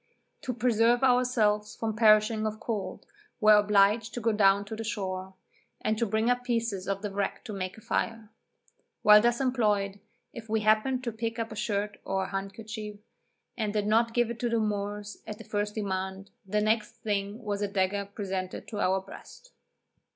[0.41, 3.05] To preserve ourselves from perishing of cold,
[3.39, 5.35] were obliged to go down to the shore,
[5.79, 8.31] and to bring up pieces of the wreck to make a fire.
[9.03, 9.99] While thus employed,
[10.33, 12.99] if we happened to pick up a shirt or handkerchief,
[13.55, 17.37] and did not give it to the Moors at the first demand, the next thing
[17.43, 19.51] was a dagger presented to our breast.